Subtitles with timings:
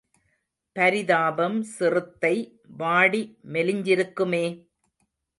[0.75, 2.33] பரிதாபம் சிறுத்தை
[2.77, 3.21] வாடி
[3.45, 4.43] மெலிஞ்சிருக்குமே..?